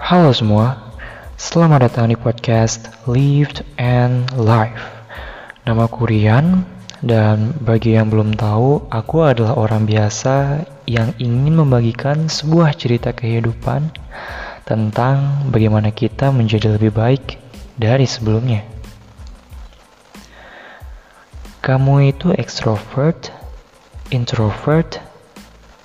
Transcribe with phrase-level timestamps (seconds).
[0.00, 0.96] Halo semua,
[1.36, 4.80] selamat datang di podcast Lived and Life.
[5.68, 6.64] Nama Rian,
[7.04, 13.92] dan bagi yang belum tahu, aku adalah orang biasa yang ingin membagikan sebuah cerita kehidupan
[14.64, 17.36] tentang bagaimana kita menjadi lebih baik
[17.76, 18.64] dari sebelumnya.
[21.60, 23.28] Kamu itu extrovert,
[24.08, 24.96] introvert,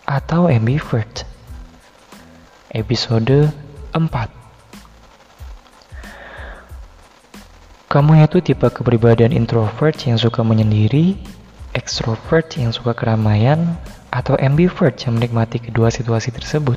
[0.07, 1.27] atau ambivert?
[2.71, 3.64] Episode
[3.95, 4.03] 4
[7.87, 11.15] Kamu itu tipe kepribadian introvert yang suka menyendiri,
[11.71, 13.79] extrovert yang suka keramaian,
[14.11, 16.75] atau ambivert yang menikmati kedua situasi tersebut?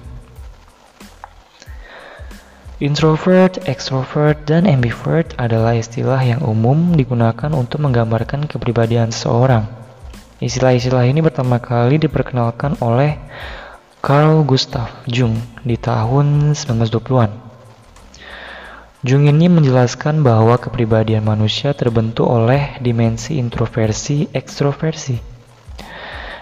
[2.78, 9.66] Introvert, extrovert, dan ambivert adalah istilah yang umum digunakan untuk menggambarkan kepribadian seseorang.
[10.38, 13.18] Istilah-istilah ini pertama kali diperkenalkan oleh
[13.98, 17.34] Carl Gustav Jung di tahun 1920-an.
[19.02, 25.18] Jung ini menjelaskan bahwa kepribadian manusia terbentuk oleh dimensi introversi ekstroversi.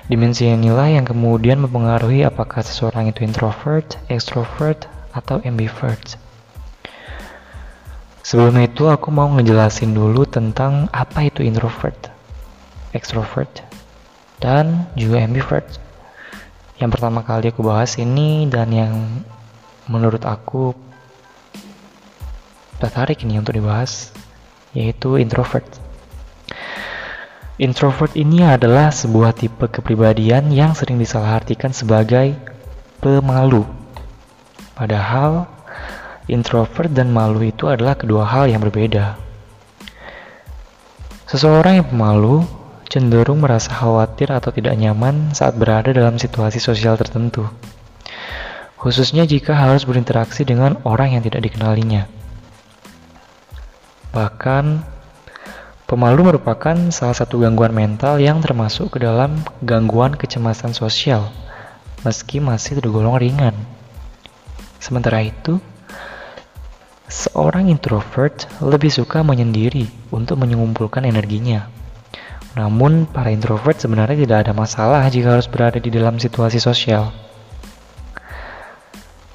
[0.05, 4.85] Dimensi inilah yang kemudian mempengaruhi apakah seseorang itu introvert, extrovert,
[5.17, 6.21] atau ambivert.
[8.21, 12.13] Sebelum itu aku mau ngejelasin dulu tentang apa itu introvert,
[12.93, 13.65] extrovert,
[14.45, 15.86] dan juga ambivert
[16.77, 18.95] yang pertama kali aku bahas ini dan yang
[19.89, 20.77] menurut aku
[22.77, 24.13] tertarik ini untuk dibahas
[24.77, 25.65] yaitu introvert.
[27.57, 32.37] Introvert ini adalah sebuah tipe kepribadian yang sering disalahartikan sebagai
[33.01, 33.65] pemalu.
[34.77, 35.49] Padahal
[36.29, 39.17] introvert dan malu itu adalah kedua hal yang berbeda.
[41.25, 42.45] Seseorang yang pemalu
[42.87, 47.47] cenderung merasa khawatir atau tidak nyaman saat berada dalam situasi sosial tertentu,
[48.79, 52.07] khususnya jika harus berinteraksi dengan orang yang tidak dikenalinya.
[54.15, 54.65] Bahkan,
[55.85, 61.29] pemalu merupakan salah satu gangguan mental yang termasuk ke dalam gangguan kecemasan sosial,
[62.07, 63.55] meski masih tergolong ringan.
[64.81, 65.59] Sementara itu,
[67.11, 71.77] seorang introvert lebih suka menyendiri untuk mengumpulkan energinya
[72.57, 77.13] namun, para introvert sebenarnya tidak ada masalah jika harus berada di dalam situasi sosial.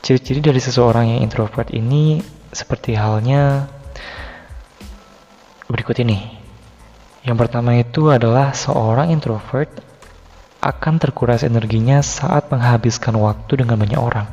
[0.01, 2.17] Ciri-ciri dari seseorang yang introvert ini
[2.49, 3.69] seperti halnya
[5.69, 6.17] berikut ini.
[7.21, 9.69] Yang pertama itu adalah seorang introvert
[10.57, 14.25] akan terkuras energinya saat menghabiskan waktu dengan banyak orang.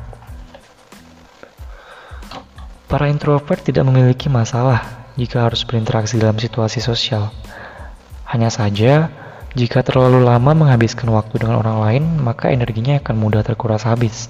[2.89, 4.81] Para introvert tidak memiliki masalah
[5.13, 7.29] jika harus berinteraksi dalam situasi sosial
[8.29, 9.09] hanya saja,
[9.57, 14.29] jika terlalu lama menghabiskan waktu dengan orang lain, maka energinya akan mudah terkuras habis.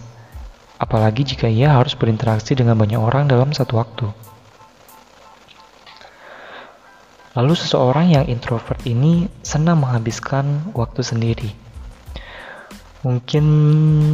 [0.80, 4.08] Apalagi jika ia harus berinteraksi dengan banyak orang dalam satu waktu.
[7.36, 11.52] Lalu seseorang yang introvert ini senang menghabiskan waktu sendiri.
[13.04, 13.46] Mungkin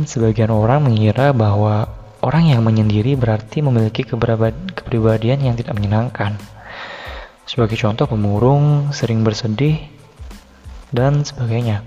[0.10, 1.86] sebagian orang mengira bahwa
[2.26, 6.55] orang yang menyendiri berarti memiliki kepribadian yang tidak menyenangkan.
[7.46, 9.78] Sebagai contoh pemurung, sering bersedih,
[10.90, 11.86] dan sebagainya.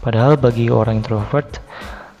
[0.00, 1.60] Padahal bagi orang introvert,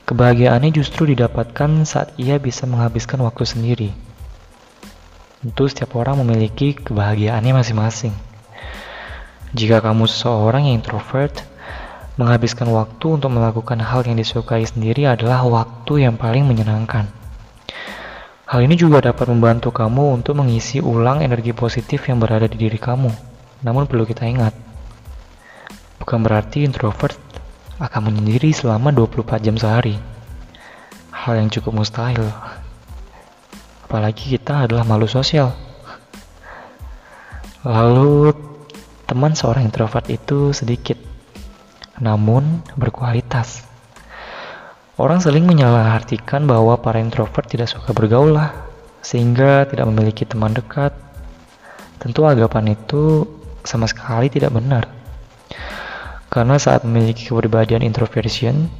[0.04, 3.90] kebahagiaannya justru didapatkan saat ia bisa menghabiskan waktu sendiri.
[5.40, 8.12] Tentu setiap orang memiliki kebahagiaannya masing-masing.
[9.56, 11.40] Jika kamu seseorang yang introvert,
[12.20, 17.23] menghabiskan waktu untuk melakukan hal yang disukai sendiri adalah waktu yang paling menyenangkan.
[18.44, 22.76] Hal ini juga dapat membantu kamu untuk mengisi ulang energi positif yang berada di diri
[22.76, 23.08] kamu.
[23.64, 24.52] Namun perlu kita ingat,
[25.96, 27.16] bukan berarti introvert
[27.80, 29.96] akan menyendiri selama 24 jam sehari.
[31.08, 32.20] Hal yang cukup mustahil.
[33.88, 35.56] Apalagi kita adalah malu sosial.
[37.64, 38.36] Lalu,
[39.08, 41.00] teman seorang introvert itu sedikit,
[41.96, 43.64] namun berkualitas.
[44.94, 48.54] Orang sering menyalahartikan bahwa para introvert tidak suka bergaul lah,
[49.02, 50.94] sehingga tidak memiliki teman dekat.
[51.98, 53.26] Tentu anggapan itu
[53.66, 54.86] sama sekali tidak benar.
[56.30, 58.70] Karena saat memiliki kepribadian introversion,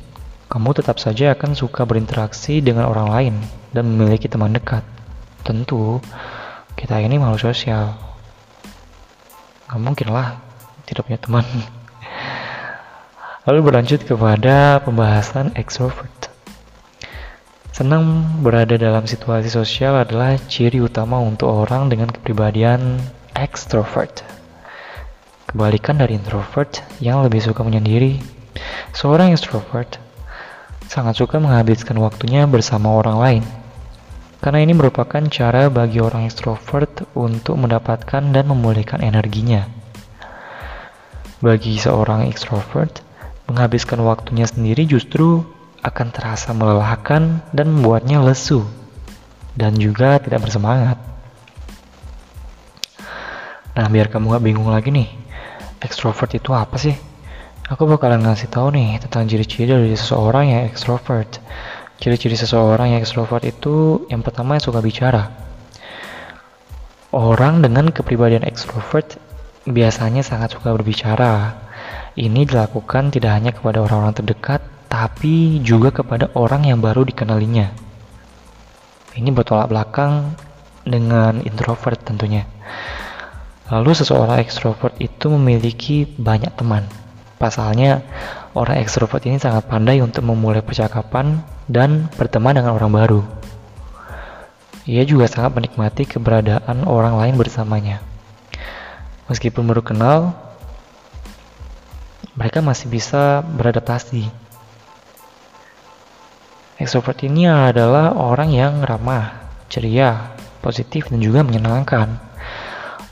[0.47, 3.35] kamu tetap saja akan suka berinteraksi dengan orang lain
[3.75, 4.87] dan memiliki teman dekat.
[5.43, 5.99] Tentu,
[6.79, 7.91] kita ini malu sosial.
[9.67, 10.39] Gak mungkin lah
[10.87, 11.43] tidak punya teman.
[13.45, 16.33] Lalu berlanjut kepada pembahasan extrovert.
[17.77, 22.97] Senang berada dalam situasi sosial adalah ciri utama untuk orang dengan kepribadian
[23.37, 24.25] extrovert.
[25.45, 28.17] Kebalikan dari introvert yang lebih suka menyendiri,
[28.97, 30.01] seorang extrovert
[30.89, 33.45] sangat suka menghabiskan waktunya bersama orang lain.
[34.41, 39.69] Karena ini merupakan cara bagi orang ekstrovert untuk mendapatkan dan memulihkan energinya.
[41.45, 43.05] Bagi seorang ekstrovert,
[43.51, 45.45] menghabiskan waktunya sendiri justru
[45.85, 48.65] akan terasa melelahkan dan membuatnya lesu
[49.55, 50.99] dan juga tidak bersemangat.
[53.75, 55.11] Nah, biar kamu gak bingung lagi nih,
[55.83, 56.95] ekstrovert itu apa sih?
[57.65, 61.41] Aku bakalan ngasih tahu nih tentang ciri-ciri dari seseorang yang ekstrovert.
[61.97, 65.33] Ciri-ciri seseorang yang ekstrovert itu yang pertama yang suka bicara.
[67.15, 69.17] Orang dengan kepribadian ekstrovert
[69.65, 71.64] biasanya sangat suka berbicara.
[72.15, 77.75] Ini dilakukan tidak hanya kepada orang-orang terdekat, tapi juga kepada orang yang baru dikenalinya.
[79.19, 80.39] Ini bertolak belakang
[80.87, 82.47] dengan introvert tentunya.
[83.67, 86.87] Lalu seseorang ekstrovert itu memiliki banyak teman.
[87.35, 88.07] Pasalnya,
[88.55, 93.21] orang ekstrovert ini sangat pandai untuk memulai percakapan dan berteman dengan orang baru.
[94.87, 98.05] Ia juga sangat menikmati keberadaan orang lain bersamanya.
[99.27, 100.37] Meskipun baru kenal,
[102.35, 104.27] mereka masih bisa beradaptasi.
[106.75, 112.19] Ekstrovert ini adalah orang yang ramah, ceria, positif, dan juga menyenangkan.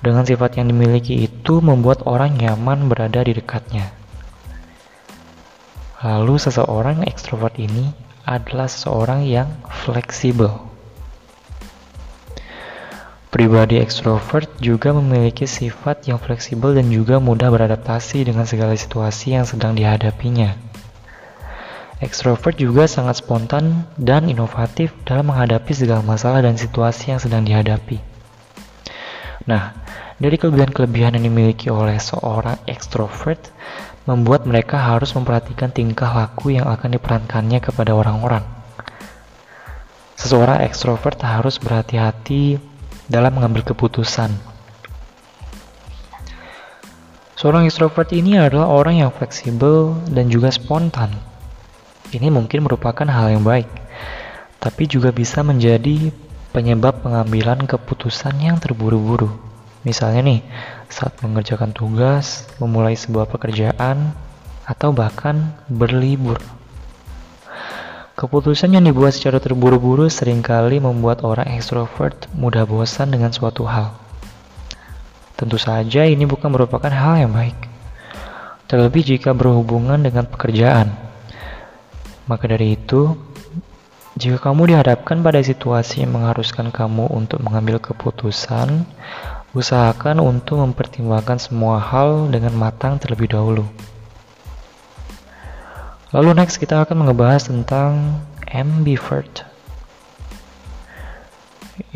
[0.02, 3.94] Dengan sifat yang dimiliki itu membuat orang nyaman berada di dekatnya.
[6.02, 7.94] Lalu seseorang ekstrovert ini
[8.26, 10.71] adalah seseorang yang fleksibel.
[13.32, 19.48] Pribadi ekstrovert juga memiliki sifat yang fleksibel dan juga mudah beradaptasi dengan segala situasi yang
[19.48, 20.52] sedang dihadapinya.
[22.04, 28.04] Ekstrovert juga sangat spontan dan inovatif dalam menghadapi segala masalah dan situasi yang sedang dihadapi.
[29.48, 29.80] Nah,
[30.20, 33.48] dari kelebihan-kelebihan yang dimiliki oleh seorang ekstrovert,
[34.04, 38.44] membuat mereka harus memperhatikan tingkah laku yang akan diperankannya kepada orang-orang.
[40.20, 42.71] Seseorang ekstrovert harus berhati-hati
[43.10, 44.30] dalam mengambil keputusan.
[47.34, 51.10] Seorang ekstrovert ini adalah orang yang fleksibel dan juga spontan.
[52.14, 53.66] Ini mungkin merupakan hal yang baik,
[54.62, 56.14] tapi juga bisa menjadi
[56.54, 59.32] penyebab pengambilan keputusan yang terburu-buru.
[59.82, 60.40] Misalnya nih,
[60.86, 64.14] saat mengerjakan tugas, memulai sebuah pekerjaan,
[64.62, 66.38] atau bahkan berlibur.
[68.22, 73.98] Keputusan yang dibuat secara terburu-buru sering kali membuat orang ekstrovert mudah bosan dengan suatu hal.
[75.34, 77.58] Tentu saja ini bukan merupakan hal yang baik.
[78.70, 80.94] Terlebih jika berhubungan dengan pekerjaan.
[82.30, 83.18] Maka dari itu,
[84.14, 88.86] jika kamu dihadapkan pada situasi yang mengharuskan kamu untuk mengambil keputusan,
[89.52, 93.68] Usahakan untuk mempertimbangkan semua hal dengan matang terlebih dahulu.
[96.12, 98.20] Lalu next kita akan mengebahas tentang
[98.52, 99.48] ambivert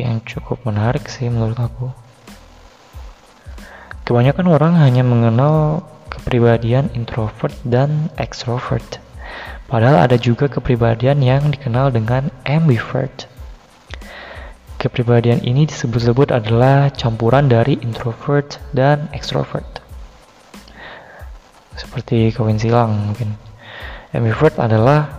[0.01, 1.93] yang cukup menarik sih menurut aku.
[4.09, 8.97] Kebanyakan orang hanya mengenal kepribadian introvert dan extrovert.
[9.69, 13.29] Padahal ada juga kepribadian yang dikenal dengan ambivert.
[14.81, 19.65] Kepribadian ini disebut-sebut adalah campuran dari introvert dan extrovert.
[21.77, 23.46] Seperti kawin silang mungkin.
[24.15, 25.11] Ambivert adalah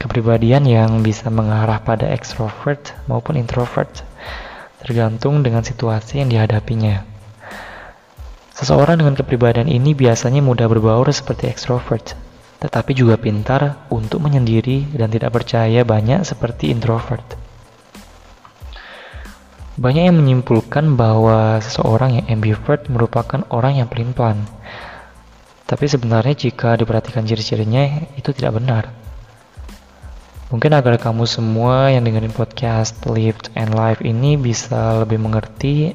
[0.00, 3.92] kepribadian yang bisa mengarah pada extrovert maupun introvert,
[4.80, 7.04] tergantung dengan situasi yang dihadapinya.
[8.56, 12.16] Seseorang dengan kepribadian ini biasanya mudah berbaur seperti extrovert,
[12.60, 17.24] tetapi juga pintar untuk menyendiri dan tidak percaya banyak seperti introvert.
[19.80, 24.44] Banyak yang menyimpulkan bahwa seseorang yang ambivert merupakan orang yang pelin-pelan.
[25.70, 28.90] Tapi sebenarnya jika diperhatikan ciri-cirinya itu tidak benar.
[30.50, 35.94] Mungkin agar kamu semua yang dengerin podcast Lived and Life ini bisa lebih mengerti.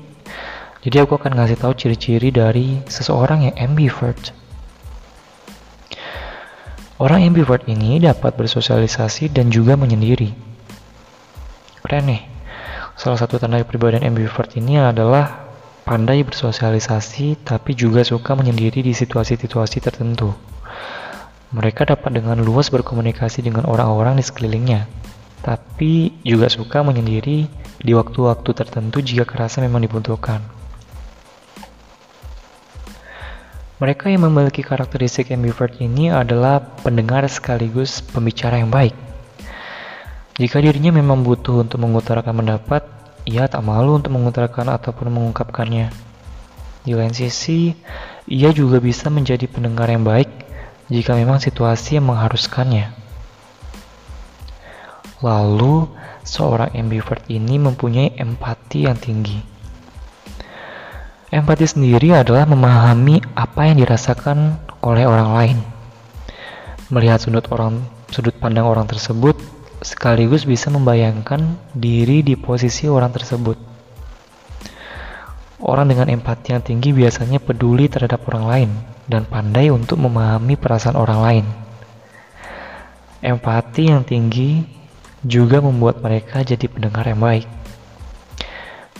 [0.79, 4.31] Jadi aku akan ngasih tahu ciri-ciri dari seseorang yang ambivert.
[6.95, 10.31] Orang ambivert ini dapat bersosialisasi dan juga menyendiri.
[11.83, 12.23] Keren nih.
[12.95, 15.44] Salah satu tanda kepribadian ambivert ini adalah
[15.85, 20.33] pandai bersosialisasi tapi juga suka menyendiri di situasi-situasi tertentu.
[21.53, 24.89] Mereka dapat dengan luas berkomunikasi dengan orang-orang di sekelilingnya,
[25.45, 27.45] tapi juga suka menyendiri
[27.77, 30.41] di waktu-waktu tertentu jika kerasa memang dibutuhkan.
[33.77, 38.97] Mereka yang memiliki karakteristik ambivert ini adalah pendengar sekaligus pembicara yang baik.
[40.41, 42.83] Jika dirinya memang butuh untuk mengutarakan pendapat,
[43.25, 45.89] ia tak malu untuk mengutarakan ataupun mengungkapkannya.
[46.85, 47.73] Di lain sisi,
[48.29, 50.29] ia juga bisa menjadi pendengar yang baik
[50.93, 52.93] jika memang situasi yang mengharuskannya.
[55.25, 55.89] Lalu,
[56.21, 59.41] seorang ambivert ini mempunyai empati yang tinggi.
[61.33, 65.57] Empati sendiri adalah memahami apa yang dirasakan oleh orang lain.
[66.93, 67.81] Melihat sudut orang
[68.13, 69.33] sudut pandang orang tersebut
[69.85, 73.53] sekaligus bisa membayangkan diri di posisi orang tersebut.
[75.61, 78.69] Orang dengan empati yang tinggi biasanya peduli terhadap orang lain
[79.05, 81.45] dan pandai untuk memahami perasaan orang lain.
[83.21, 84.65] Empati yang tinggi
[85.21, 87.45] juga membuat mereka jadi pendengar yang baik.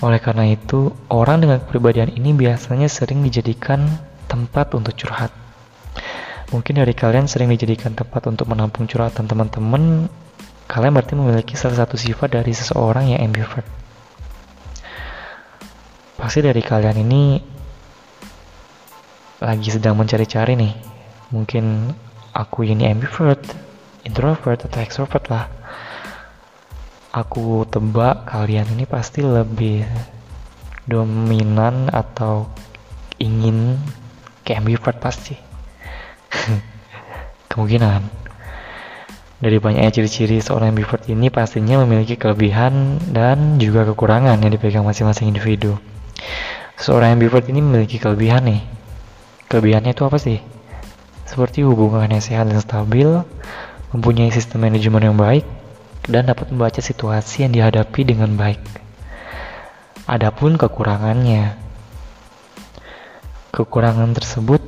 [0.05, 3.85] Oleh karena itu, orang dengan kepribadian ini biasanya sering dijadikan
[4.29, 5.33] tempat untuk curhat.
[6.53, 10.09] Mungkin dari kalian sering dijadikan tempat untuk menampung curhatan teman-teman,
[10.65, 13.65] kalian berarti memiliki salah satu sifat dari seseorang yang ambivert.
[16.15, 17.23] Pasti dari kalian ini
[19.43, 20.73] lagi sedang mencari-cari nih.
[21.29, 21.91] Mungkin
[22.33, 23.43] aku ini ambivert,
[24.07, 25.45] introvert, atau extrovert lah
[27.15, 29.87] aku tebak kalian ini pasti lebih
[30.83, 32.51] dominan atau
[33.23, 33.79] ingin
[34.43, 35.39] ke ambivert pasti
[37.49, 38.24] kemungkinan
[39.45, 45.29] dari banyaknya ciri-ciri seorang ambivert ini pastinya memiliki kelebihan dan juga kekurangan yang dipegang masing-masing
[45.29, 45.77] individu
[46.81, 48.65] seorang ambivert ini memiliki kelebihan nih
[49.53, 50.41] kelebihannya itu apa sih
[51.29, 53.21] seperti hubungan yang sehat dan stabil
[53.93, 55.45] mempunyai sistem manajemen yang baik
[56.05, 58.61] dan dapat membaca situasi yang dihadapi dengan baik.
[60.05, 61.57] Adapun kekurangannya,
[63.49, 64.61] kekurangan tersebut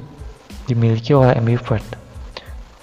[0.65, 1.85] dimiliki oleh ambivert.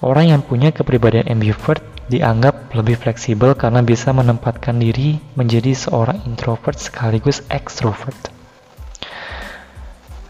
[0.03, 1.79] Orang yang punya kepribadian ambivert
[2.11, 8.35] dianggap lebih fleksibel karena bisa menempatkan diri menjadi seorang introvert sekaligus extrovert.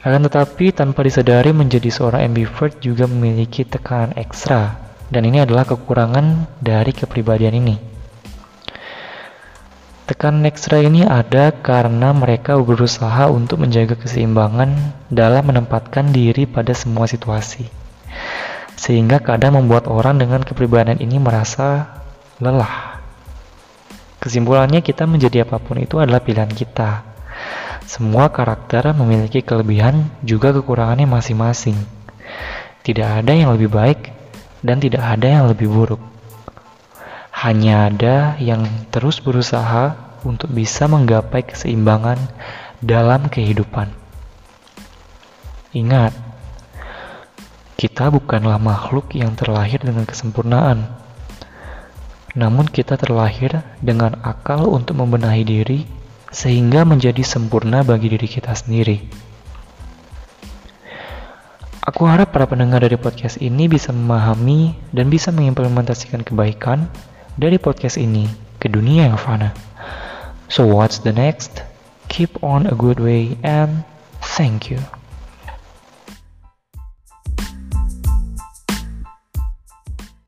[0.05, 4.77] Akan tetapi tanpa disadari menjadi seorang ambivert juga memiliki tekanan ekstra
[5.09, 7.75] dan ini adalah kekurangan dari kepribadian ini.
[10.05, 17.09] Tekanan ekstra ini ada karena mereka berusaha untuk menjaga keseimbangan dalam menempatkan diri pada semua
[17.09, 17.65] situasi.
[18.75, 21.99] Sehingga kadang membuat orang dengan kepribadian ini merasa
[22.43, 22.99] lelah.
[24.19, 27.05] Kesimpulannya kita menjadi apa pun itu adalah pilihan kita.
[27.85, 31.77] Semua karakter memiliki kelebihan juga kekurangannya masing-masing.
[32.81, 34.09] Tidak ada yang lebih baik
[34.65, 36.01] dan tidak ada yang lebih buruk.
[37.29, 39.93] Hanya ada yang terus berusaha
[40.25, 42.17] untuk bisa menggapai keseimbangan
[42.81, 43.93] dalam kehidupan.
[45.77, 46.17] Ingat,
[47.75, 50.87] kita bukanlah makhluk yang terlahir dengan kesempurnaan,
[52.31, 55.79] namun kita terlahir dengan akal untuk membenahi diri
[56.31, 59.03] sehingga menjadi sempurna bagi diri kita sendiri.
[61.85, 66.91] Aku harap para pendengar dari podcast ini bisa memahami dan bisa mengimplementasikan kebaikan
[67.39, 68.27] dari podcast ini
[68.59, 69.55] ke dunia yang fana.
[70.51, 71.63] So what's the next?
[72.11, 73.85] Keep on a good way and
[74.19, 74.81] thank you.